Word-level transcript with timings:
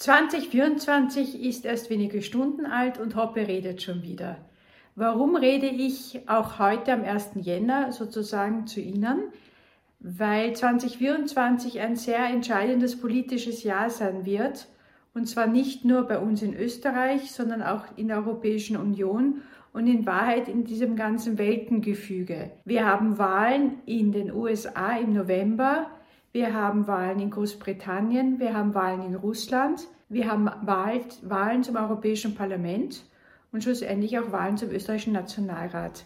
2024 0.00 1.44
ist 1.44 1.66
erst 1.66 1.90
wenige 1.90 2.22
Stunden 2.22 2.64
alt 2.64 2.98
und 2.98 3.16
Hoppe 3.16 3.46
redet 3.46 3.82
schon 3.82 4.02
wieder. 4.02 4.38
Warum 4.96 5.36
rede 5.36 5.66
ich 5.66 6.26
auch 6.26 6.58
heute 6.58 6.94
am 6.94 7.04
1. 7.04 7.32
Jänner 7.42 7.92
sozusagen 7.92 8.66
zu 8.66 8.80
Ihnen? 8.80 9.24
Weil 9.98 10.56
2024 10.56 11.80
ein 11.80 11.96
sehr 11.96 12.24
entscheidendes 12.24 12.98
politisches 12.98 13.62
Jahr 13.62 13.90
sein 13.90 14.24
wird. 14.24 14.68
Und 15.12 15.28
zwar 15.28 15.46
nicht 15.46 15.84
nur 15.84 16.04
bei 16.04 16.18
uns 16.18 16.40
in 16.40 16.54
Österreich, 16.54 17.30
sondern 17.30 17.62
auch 17.62 17.84
in 17.96 18.08
der 18.08 18.16
Europäischen 18.16 18.78
Union 18.78 19.42
und 19.74 19.86
in 19.86 20.06
Wahrheit 20.06 20.48
in 20.48 20.64
diesem 20.64 20.96
ganzen 20.96 21.36
Weltengefüge. 21.36 22.52
Wir 22.64 22.86
haben 22.86 23.18
Wahlen 23.18 23.80
in 23.84 24.12
den 24.12 24.32
USA 24.32 24.96
im 24.96 25.12
November, 25.12 25.90
wir 26.32 26.54
haben 26.54 26.86
Wahlen 26.86 27.20
in 27.20 27.30
Großbritannien, 27.30 28.38
wir 28.38 28.54
haben 28.54 28.74
Wahlen 28.74 29.02
in 29.02 29.14
Russland, 29.14 29.86
wir 30.08 30.30
haben 30.30 30.46
Wahlen 30.62 31.62
zum 31.62 31.76
Europäischen 31.76 32.34
Parlament 32.34 33.04
und 33.52 33.62
schlussendlich 33.62 34.18
auch 34.18 34.32
Wahlen 34.32 34.56
zum 34.56 34.70
österreichischen 34.70 35.12
Nationalrat. 35.12 36.04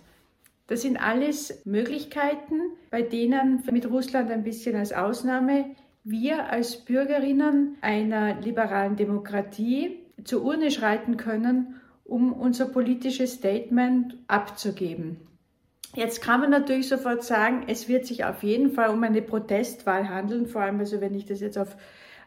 Das 0.66 0.82
sind 0.82 0.96
alles 0.96 1.62
Möglichkeiten, 1.66 2.60
bei 2.90 3.02
denen 3.02 3.62
mit 3.70 3.88
Russland 3.90 4.30
ein 4.30 4.44
bisschen 4.44 4.76
als 4.76 4.92
Ausnahme 4.92 5.66
wir 6.04 6.50
als 6.50 6.76
Bürgerinnen 6.84 7.78
einer 7.80 8.38
liberalen 8.40 8.94
Demokratie 8.94 10.00
zur 10.22 10.44
Urne 10.44 10.70
schreiten 10.70 11.16
können, 11.16 11.80
um 12.04 12.34
unser 12.34 12.66
politisches 12.66 13.32
Statement 13.32 14.18
abzugeben. 14.26 15.16
Jetzt 15.94 16.20
kann 16.20 16.40
man 16.40 16.50
natürlich 16.50 16.88
sofort 16.88 17.22
sagen, 17.22 17.64
es 17.68 17.88
wird 17.88 18.06
sich 18.06 18.24
auf 18.24 18.42
jeden 18.42 18.72
Fall 18.72 18.90
um 18.90 19.02
eine 19.02 19.22
Protestwahl 19.22 20.08
handeln, 20.08 20.46
vor 20.46 20.62
allem 20.62 20.80
also 20.80 21.00
wenn 21.00 21.14
ich 21.14 21.24
das 21.24 21.40
jetzt 21.40 21.56
auf, 21.56 21.76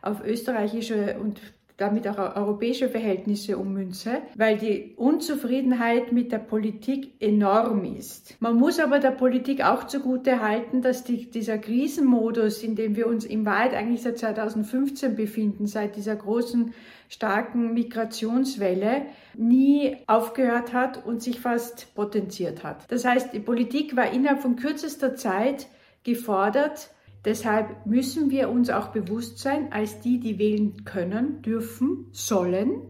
auf 0.02 0.24
österreichische 0.24 1.18
und 1.20 1.42
damit 1.78 2.08
auch 2.08 2.18
europäische 2.36 2.90
Verhältnisse 2.90 3.58
ummünze, 3.58 4.22
weil 4.36 4.58
die 4.58 4.94
Unzufriedenheit 4.96 6.12
mit 6.12 6.32
der 6.32 6.40
Politik 6.40 7.14
enorm 7.20 7.86
ist. 7.86 8.36
Man 8.40 8.56
muss 8.56 8.80
aber 8.80 9.00
der 9.00 9.12
Politik 9.12 9.64
auch 9.64 9.86
zugute 9.86 10.42
halten, 10.42 10.82
dass 10.82 11.04
die, 11.04 11.30
dieser 11.30 11.60
Krisenmodus, 11.60 12.64
in 12.64 12.76
dem 12.76 12.96
wir 12.96 13.06
uns 13.08 13.26
im 13.26 13.46
Wald 13.46 13.74
eigentlich 13.74 14.02
seit 14.02 14.18
2015 14.18 15.16
befinden, 15.16 15.68
seit 15.68 15.96
dieser 15.96 16.16
großen 16.16 16.74
starken 17.10 17.74
Migrationswelle 17.74 19.04
nie 19.36 19.98
aufgehört 20.08 20.74
hat 20.74 21.06
und 21.06 21.22
sich 21.22 21.40
fast 21.40 21.94
potenziert 21.94 22.64
hat. 22.64 22.92
Das 22.92 23.06
heißt, 23.06 23.34
die 23.34 23.40
Politik 23.40 23.96
war 23.96 24.12
innerhalb 24.12 24.42
von 24.42 24.56
kürzester 24.56 25.16
Zeit 25.16 25.68
gefordert, 26.04 26.90
Deshalb 27.28 27.86
müssen 27.86 28.32
wir 28.32 28.50
uns 28.50 28.70
auch 28.70 28.88
bewusst 28.88 29.38
sein, 29.38 29.68
als 29.72 30.00
die, 30.00 30.20
die 30.20 30.40
wählen 30.40 30.86
können, 30.86 31.42
dürfen, 31.42 32.06
sollen, 32.14 32.82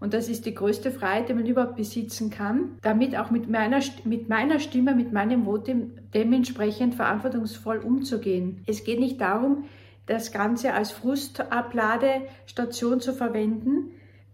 und 0.00 0.12
das 0.14 0.28
ist 0.28 0.46
die 0.46 0.54
größte 0.54 0.90
Freiheit, 0.90 1.28
die 1.28 1.34
man 1.34 1.46
überhaupt 1.46 1.76
besitzen 1.76 2.30
kann, 2.30 2.78
damit 2.80 3.14
auch 3.16 3.30
mit 3.30 3.50
meiner, 3.50 3.80
mit 4.04 4.30
meiner 4.30 4.58
Stimme, 4.58 4.94
mit 4.94 5.12
meinem 5.12 5.44
Votum 5.44 5.90
dementsprechend 6.14 6.94
verantwortungsvoll 6.94 7.76
umzugehen. 7.78 8.62
Es 8.66 8.82
geht 8.82 8.98
nicht 8.98 9.20
darum, 9.20 9.64
das 10.06 10.32
Ganze 10.32 10.72
als 10.72 10.90
Frustabladestation 10.90 13.00
zu 13.00 13.12
verwenden, 13.12 13.90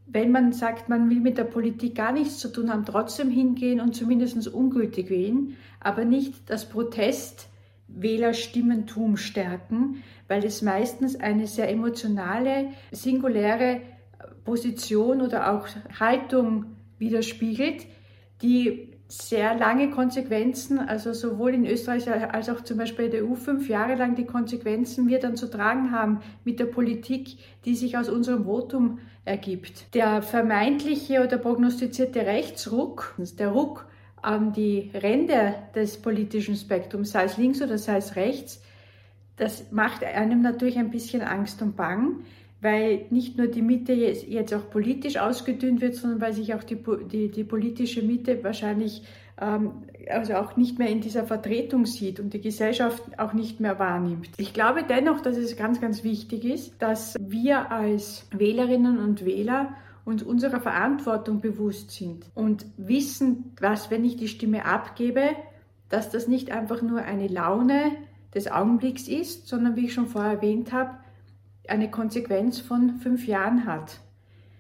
wenn 0.07 0.31
man 0.31 0.53
sagt, 0.53 0.89
man 0.89 1.11
will 1.11 1.19
mit 1.19 1.37
der 1.37 1.45
Politik 1.45 1.97
gar 1.97 2.13
nichts 2.13 2.39
zu 2.39 2.53
tun 2.53 2.73
haben, 2.73 2.85
trotzdem 2.85 3.29
hingehen 3.29 3.81
und 3.81 3.97
zumindest 3.97 4.47
ungültig 4.47 5.11
wählen, 5.11 5.57
aber 5.81 6.05
nicht 6.05 6.49
das 6.49 6.69
Protestwählerstimmentum 7.89 9.17
stärken, 9.17 10.03
weil 10.29 10.45
es 10.45 10.63
meistens 10.63 11.17
eine 11.17 11.47
sehr 11.47 11.71
emotionale, 11.71 12.69
singuläre 12.93 13.81
Position 14.45 15.21
oder 15.23 15.53
auch 15.53 15.67
Haltung 15.99 16.77
widerspiegelt, 16.99 17.87
die 18.43 18.93
sehr 19.09 19.55
lange 19.55 19.91
Konsequenzen, 19.91 20.81
also 20.81 21.13
sowohl 21.13 21.55
in 21.55 21.65
Österreich 21.65 22.11
als 22.11 22.49
auch 22.49 22.63
zum 22.63 22.79
Beispiel 22.79 23.05
in 23.07 23.11
der 23.13 23.25
EU 23.25 23.35
fünf 23.35 23.69
Jahre 23.69 23.95
lang 23.95 24.17
die 24.17 24.25
Konsequenzen 24.25 25.07
wir 25.07 25.21
dann 25.21 25.37
zu 25.37 25.49
tragen 25.49 25.93
haben 25.93 26.21
mit 26.45 26.59
der 26.59 26.67
Politik, 26.67 27.39
die 27.65 27.77
sich 27.77 27.97
aus 27.97 28.09
unserem 28.09 28.47
Votum 28.47 28.99
ergibt. 29.25 29.95
Der 29.95 30.23
vermeintliche 30.23 31.23
oder 31.23 31.39
prognostizierte 31.39 32.27
Rechtsruck, 32.27 33.15
der 33.39 33.49
Ruck 33.49 33.87
die 34.55 34.91
Ränder 34.95 35.55
des 35.75 35.99
politischen 35.99 36.57
Spektrums, 36.57 37.13
sei 37.13 37.25
es 37.25 37.37
links 37.37 37.63
oder 37.63 37.79
sei 37.79 37.99
es 37.99 38.17
rechts, 38.17 38.61
das 39.37 39.71
macht 39.71 40.03
einem 40.03 40.43
natürlich 40.43 40.79
ein 40.79 40.91
bisschen 40.91 41.23
Angst 41.23 41.63
und 41.63 41.77
Bang, 41.77 42.25
weil 42.61 43.07
nicht 43.11 43.37
nur 43.37 43.49
die 43.49 43.63
Mitte 43.63 43.93
jetzt 43.93 44.55
auch 44.55 44.71
politisch 44.71 45.19
ausgedünnt 45.19 45.81
wird, 45.81 45.95
sondern 45.95 46.21
weil 46.21 46.33
sich 46.33 46.55
auch 46.55 46.65
die, 46.65 46.79
die, 47.11 47.31
die 47.31 47.45
politische 47.45 48.03
Mitte 48.03 48.43
wahrscheinlich 48.43 49.03
ähm, 49.39 49.73
also 50.09 50.35
auch 50.35 50.57
nicht 50.57 50.79
mehr 50.79 50.89
in 50.89 51.01
dieser 51.01 51.25
Vertretung 51.25 51.85
sieht 51.85 52.19
und 52.19 52.33
die 52.33 52.41
Gesellschaft 52.41 53.03
auch 53.19 53.35
nicht 53.35 53.61
mehr 53.61 53.79
wahrnimmt. 53.79 54.31
Ich 54.39 54.55
glaube 54.55 54.83
dennoch, 54.83 55.21
dass 55.21 55.37
es 55.37 55.57
ganz, 55.57 55.81
ganz 55.81 56.03
wichtig 56.05 56.45
ist, 56.45 56.81
dass 56.81 57.15
wir 57.21 57.71
als 57.71 58.27
Wählerinnen 58.33 58.99
und 58.99 59.25
Wähler 59.25 59.75
uns 60.07 60.23
unserer 60.23 60.61
Verantwortung 60.61 61.41
bewusst 61.41 61.91
sind 61.91 62.31
und 62.35 62.65
wissen, 62.77 63.53
was, 63.61 63.91
wenn 63.91 64.05
ich 64.05 64.17
die 64.17 64.29
Stimme 64.29 64.65
abgebe, 64.65 65.31
dass 65.89 66.11
das 66.11 66.29
nicht 66.29 66.53
einfach 66.53 66.81
nur 66.81 67.03
eine 67.03 67.27
Laune 67.27 67.91
des 68.33 68.51
Augenblicks 68.51 69.09
ist, 69.09 69.49
sondern 69.49 69.75
wie 69.75 69.87
ich 69.87 69.93
schon 69.93 70.07
vorher 70.07 70.35
erwähnt 70.35 70.73
habe, 70.73 70.93
eine 71.67 71.91
Konsequenz 71.91 72.61
von 72.61 73.01
fünf 73.01 73.27
Jahren 73.27 73.67
hat. 73.67 73.99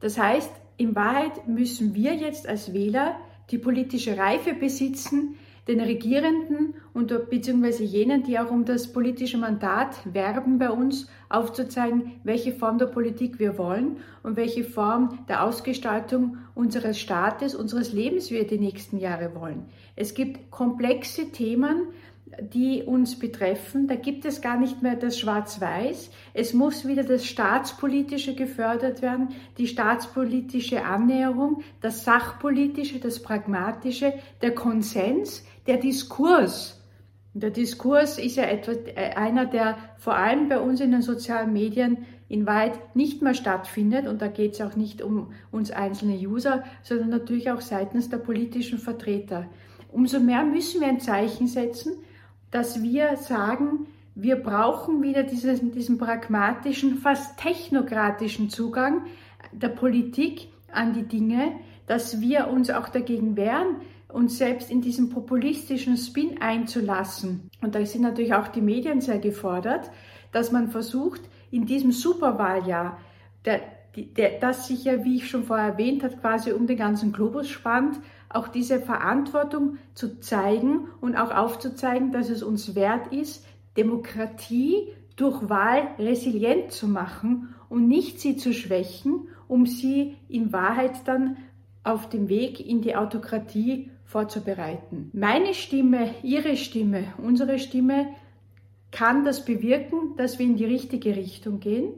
Das 0.00 0.18
heißt, 0.18 0.50
in 0.78 0.96
Wahrheit 0.96 1.46
müssen 1.46 1.94
wir 1.94 2.14
jetzt 2.14 2.48
als 2.48 2.72
Wähler 2.72 3.14
die 3.50 3.58
politische 3.58 4.18
Reife 4.18 4.52
besitzen, 4.52 5.36
den 5.68 5.80
Regierenden 5.80 6.74
und 6.94 7.28
beziehungsweise 7.28 7.82
jenen, 7.82 8.22
die 8.22 8.38
auch 8.38 8.50
um 8.50 8.64
das 8.64 8.92
politische 8.92 9.36
Mandat 9.36 9.96
werben 10.04 10.58
bei 10.58 10.70
uns, 10.70 11.08
aufzuzeigen, 11.28 12.12
welche 12.22 12.52
Form 12.52 12.78
der 12.78 12.86
Politik 12.86 13.38
wir 13.40 13.58
wollen 13.58 13.96
und 14.22 14.36
welche 14.36 14.62
Form 14.62 15.18
der 15.28 15.42
Ausgestaltung 15.42 16.38
unseres 16.54 17.00
Staates, 17.00 17.54
unseres 17.54 17.92
Lebens 17.92 18.30
wir 18.30 18.46
die 18.46 18.58
nächsten 18.58 18.98
Jahre 18.98 19.34
wollen. 19.34 19.64
Es 19.96 20.14
gibt 20.14 20.50
komplexe 20.50 21.32
Themen, 21.32 21.88
die 22.40 22.82
uns 22.82 23.18
betreffen. 23.18 23.86
Da 23.86 23.94
gibt 23.94 24.24
es 24.24 24.40
gar 24.40 24.58
nicht 24.58 24.82
mehr 24.82 24.96
das 24.96 25.18
Schwarz-Weiß. 25.18 26.10
Es 26.34 26.52
muss 26.52 26.86
wieder 26.86 27.04
das 27.04 27.24
Staatspolitische 27.24 28.34
gefördert 28.34 29.00
werden, 29.00 29.28
die 29.58 29.66
staatspolitische 29.66 30.84
Annäherung, 30.84 31.62
das 31.80 32.04
Sachpolitische, 32.04 32.98
das 32.98 33.22
Pragmatische, 33.22 34.12
der 34.42 34.54
Konsens, 34.54 35.44
der 35.66 35.78
Diskurs. 35.78 36.82
Der 37.32 37.50
Diskurs 37.50 38.18
ist 38.18 38.36
ja 38.36 38.44
etwa 38.44 38.72
äh, 38.72 39.14
einer, 39.14 39.46
der 39.46 39.76
vor 39.98 40.16
allem 40.16 40.48
bei 40.48 40.58
uns 40.58 40.80
in 40.80 40.90
den 40.90 41.02
sozialen 41.02 41.52
Medien 41.52 42.06
in 42.28 42.46
Wahrheit 42.46 42.96
nicht 42.96 43.22
mehr 43.22 43.34
stattfindet. 43.34 44.08
Und 44.08 44.20
da 44.20 44.26
geht 44.26 44.54
es 44.54 44.60
auch 44.60 44.74
nicht 44.74 45.00
um 45.00 45.32
uns 45.52 45.70
einzelne 45.70 46.16
User, 46.16 46.64
sondern 46.82 47.10
natürlich 47.10 47.50
auch 47.50 47.60
seitens 47.60 48.08
der 48.08 48.18
politischen 48.18 48.78
Vertreter. 48.78 49.46
Umso 49.92 50.18
mehr 50.18 50.44
müssen 50.44 50.80
wir 50.80 50.88
ein 50.88 51.00
Zeichen 51.00 51.46
setzen, 51.46 51.92
dass 52.50 52.82
wir 52.82 53.16
sagen, 53.16 53.86
wir 54.14 54.36
brauchen 54.36 55.02
wieder 55.02 55.24
diesen, 55.24 55.72
diesen 55.72 55.98
pragmatischen, 55.98 56.96
fast 56.96 57.38
technokratischen 57.38 58.48
Zugang 58.48 59.02
der 59.52 59.68
Politik 59.68 60.48
an 60.72 60.94
die 60.94 61.06
Dinge, 61.06 61.52
dass 61.86 62.20
wir 62.20 62.48
uns 62.48 62.70
auch 62.70 62.88
dagegen 62.88 63.36
wehren, 63.36 63.76
uns 64.08 64.38
selbst 64.38 64.70
in 64.70 64.80
diesen 64.80 65.10
populistischen 65.10 65.96
Spin 65.96 66.40
einzulassen. 66.40 67.50
Und 67.60 67.74
da 67.74 67.84
sind 67.84 68.02
natürlich 68.02 68.34
auch 68.34 68.48
die 68.48 68.62
Medien 68.62 69.00
sehr 69.00 69.18
gefordert, 69.18 69.90
dass 70.32 70.52
man 70.52 70.70
versucht, 70.70 71.20
in 71.50 71.66
diesem 71.66 71.92
Superwahljahr, 71.92 72.98
der, 73.44 73.60
das 74.40 74.68
sich 74.68 74.84
ja, 74.84 75.04
wie 75.04 75.16
ich 75.16 75.28
schon 75.28 75.44
vorher 75.44 75.72
erwähnt 75.72 76.02
habe, 76.02 76.16
quasi 76.16 76.52
um 76.52 76.66
den 76.66 76.76
ganzen 76.76 77.12
Globus 77.12 77.48
spannt, 77.48 77.98
auch 78.28 78.48
diese 78.48 78.80
Verantwortung 78.80 79.78
zu 79.94 80.20
zeigen 80.20 80.88
und 81.00 81.16
auch 81.16 81.30
aufzuzeigen, 81.30 82.12
dass 82.12 82.28
es 82.28 82.42
uns 82.42 82.74
wert 82.74 83.12
ist, 83.12 83.46
Demokratie 83.76 84.88
durch 85.16 85.48
Wahl 85.48 85.88
resilient 85.98 86.72
zu 86.72 86.88
machen 86.88 87.54
und 87.68 87.88
nicht 87.88 88.20
sie 88.20 88.36
zu 88.36 88.52
schwächen, 88.52 89.28
um 89.48 89.66
sie 89.66 90.16
in 90.28 90.52
Wahrheit 90.52 91.06
dann 91.06 91.36
auf 91.84 92.08
dem 92.08 92.28
Weg 92.28 92.60
in 92.60 92.82
die 92.82 92.96
Autokratie 92.96 93.90
vorzubereiten. 94.04 95.10
Meine 95.12 95.54
Stimme, 95.54 96.10
Ihre 96.22 96.56
Stimme, 96.56 97.04
unsere 97.18 97.58
Stimme 97.58 98.08
kann 98.90 99.24
das 99.24 99.44
bewirken, 99.44 100.16
dass 100.16 100.38
wir 100.38 100.46
in 100.46 100.56
die 100.56 100.64
richtige 100.64 101.16
Richtung 101.16 101.60
gehen. 101.60 101.92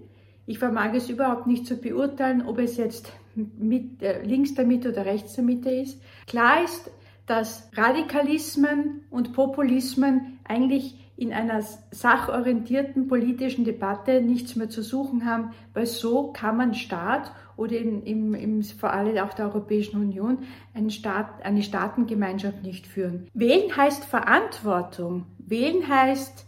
Ich 0.48 0.58
vermag 0.58 0.94
es 0.94 1.10
überhaupt 1.10 1.46
nicht 1.46 1.66
zu 1.66 1.76
beurteilen, 1.76 2.40
ob 2.46 2.58
es 2.58 2.78
jetzt 2.78 3.12
mit, 3.34 4.02
äh, 4.02 4.22
links 4.22 4.54
der 4.54 4.64
Mitte 4.64 4.88
oder 4.92 5.04
rechts 5.04 5.34
der 5.34 5.44
Mitte 5.44 5.70
ist. 5.70 6.00
Klar 6.26 6.64
ist, 6.64 6.90
dass 7.26 7.68
Radikalismen 7.76 9.02
und 9.10 9.34
Populismen 9.34 10.38
eigentlich 10.44 10.98
in 11.18 11.34
einer 11.34 11.60
sachorientierten 11.90 13.08
politischen 13.08 13.66
Debatte 13.66 14.22
nichts 14.22 14.56
mehr 14.56 14.70
zu 14.70 14.82
suchen 14.82 15.26
haben, 15.26 15.50
weil 15.74 15.84
so 15.84 16.32
kann 16.32 16.56
man 16.56 16.72
Staat 16.72 17.30
oder 17.58 17.76
in, 17.76 18.02
im, 18.04 18.32
im, 18.32 18.62
vor 18.62 18.94
allem 18.94 19.18
auch 19.18 19.34
der 19.34 19.48
Europäischen 19.48 20.00
Union 20.00 20.38
einen 20.72 20.90
Staat, 20.90 21.44
eine 21.44 21.62
Staatengemeinschaft 21.62 22.62
nicht 22.62 22.86
führen. 22.86 23.28
Wählen 23.34 23.76
heißt 23.76 24.06
Verantwortung. 24.06 25.26
Wählen 25.36 25.86
heißt 25.86 26.47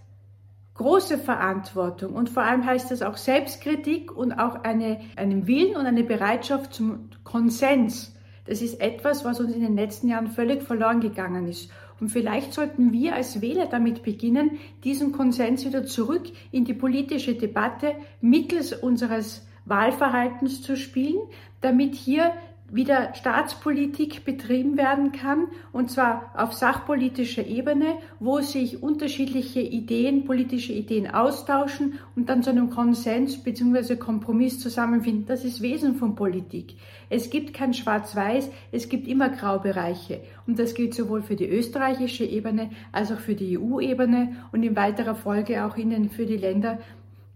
große 0.81 1.19
Verantwortung 1.19 2.15
und 2.15 2.31
vor 2.31 2.43
allem 2.43 2.65
heißt 2.65 2.91
es 2.91 3.03
auch 3.03 3.19
Selbstkritik 3.19 4.17
und 4.17 4.33
auch 4.33 4.65
eine, 4.65 4.99
einen 5.15 5.47
Willen 5.47 5.77
und 5.77 5.85
eine 5.85 6.05
Bereitschaft 6.05 6.73
zum 6.73 7.11
Konsens. 7.23 8.17
Das 8.47 8.63
ist 8.63 8.81
etwas, 8.81 9.23
was 9.23 9.41
uns 9.41 9.55
in 9.55 9.61
den 9.61 9.77
letzten 9.77 10.09
Jahren 10.09 10.29
völlig 10.29 10.63
verloren 10.63 11.03
gegangen 11.03 11.47
ist. 11.49 11.71
Und 12.01 12.09
vielleicht 12.09 12.55
sollten 12.55 12.93
wir 12.93 13.15
als 13.15 13.43
Wähler 13.43 13.67
damit 13.67 14.03
beginnen, 14.05 14.53
diesen 14.83 15.13
Konsens 15.13 15.67
wieder 15.67 15.85
zurück 15.85 16.23
in 16.51 16.65
die 16.65 16.73
politische 16.73 17.35
Debatte 17.35 17.93
mittels 18.23 18.73
unseres 18.73 19.47
Wahlverhaltens 19.67 20.63
zu 20.63 20.79
spielen, 20.79 21.21
damit 21.61 21.95
hier 21.95 22.33
wieder 22.73 23.15
Staatspolitik 23.15 24.25
betrieben 24.25 24.77
werden 24.77 25.13
kann, 25.13 25.49
und 25.73 25.91
zwar 25.91 26.33
auf 26.37 26.53
sachpolitischer 26.53 27.47
Ebene, 27.47 27.97
wo 28.19 28.41
sich 28.41 28.83
unterschiedliche 28.83 29.61
Ideen, 29.61 30.25
politische 30.25 30.73
Ideen 30.73 31.11
austauschen 31.11 31.99
und 32.15 32.29
dann 32.29 32.43
zu 32.43 32.51
einem 32.51 32.71
Konsens 32.71 33.43
bzw. 33.43 33.97
Kompromiss 33.97 34.61
zusammenfinden. 34.61 35.27
Das 35.27 35.45
ist 35.45 35.63
Wesen 35.63 35.97
von 35.97 36.15
Politik. 36.15 36.77
Es 37.09 37.31
gibt 37.31 37.55
kein 37.55 37.75
Schwarz-Weiß, 37.75 38.51
es 38.73 38.89
gibt 38.89 39.09
immer 39.09 39.31
Graubereiche. 39.31 40.21
Und 40.47 40.59
das 40.59 40.75
gilt 40.75 40.95
sowohl 40.95 41.23
für 41.23 41.37
die 41.37 41.49
österreichische 41.49 42.25
Ebene 42.25 42.71
als 42.93 43.11
auch 43.11 43.19
für 43.19 43.35
die 43.35 43.59
EU-Ebene 43.59 44.37
und 44.53 44.63
in 44.63 44.77
weiterer 44.77 45.15
Folge 45.15 45.65
auch 45.65 45.77
Ihnen 45.77 46.11
für 46.11 46.27
die 46.27 46.37
Länder, 46.37 46.79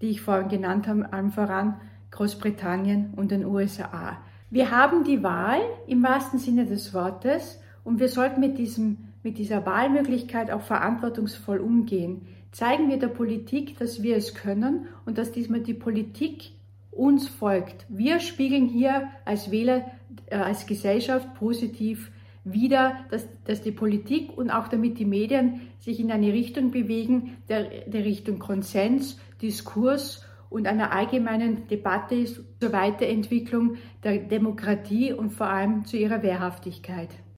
die 0.01 0.11
ich 0.11 0.21
vorhin 0.21 0.49
genannt 0.49 0.87
habe, 0.87 1.13
allen 1.13 1.31
voran 1.31 1.81
Großbritannien 2.13 3.15
und 3.17 3.33
den 3.33 3.45
USA. 3.45 4.19
Wir 4.51 4.71
haben 4.71 5.05
die 5.05 5.23
Wahl 5.23 5.61
im 5.87 6.03
wahrsten 6.03 6.39
Sinne 6.39 6.67
des 6.67 6.95
Wortes 6.95 7.61
und 7.83 7.99
wir 8.01 8.09
sollten 8.09 8.41
mit, 8.41 8.59
diesem, 8.59 8.99
mit 9.23 9.39
dieser 9.39 9.65
Wahlmöglichkeit 9.67 10.51
auch 10.51 10.63
verantwortungsvoll 10.63 11.59
umgehen. 11.59 12.27
Zeigen 12.53 12.89
wir 12.89 12.99
der 12.99 13.09
Politik, 13.09 13.79
dass 13.79 14.03
wir 14.03 14.17
es 14.17 14.35
können 14.35 14.87
und 15.07 15.19
dass 15.19 15.33
diesmal 15.33 15.61
die 15.61 15.75
Politik 15.75 16.53
uns 16.93 17.29
folgt. 17.29 17.87
Wir 17.89 18.21
spiegeln 18.21 18.69
hier 18.69 19.09
als 19.25 19.51
Wähler, 19.51 19.85
äh, 20.27 20.37
als 20.37 20.67
Gesellschaft 20.67 21.35
positiv 21.35 22.13
wieder, 22.45 22.99
dass, 23.11 23.27
dass 23.45 23.63
die 23.63 23.73
Politik 23.73 24.37
und 24.37 24.51
auch 24.51 24.69
damit 24.69 24.99
die 24.99 25.05
Medien 25.05 25.63
sich 25.81 25.99
in 25.99 26.13
eine 26.13 26.33
Richtung 26.33 26.71
bewegen, 26.71 27.39
der, 27.49 27.65
der 27.87 28.05
Richtung 28.05 28.39
Konsens, 28.39 29.19
Diskurs 29.43 30.25
und 30.55 30.69
einer 30.69 30.93
allgemeinen 30.93 31.67
Debatte 31.67 32.25
zur 32.25 32.73
Weiterentwicklung 32.73 33.77
der 34.05 34.19
Demokratie 34.19 35.13
und 35.13 35.31
vor 35.31 35.49
allem 35.49 35.85
zu 35.85 35.97
ihrer 35.97 36.23
Wehrhaftigkeit. 36.23 37.09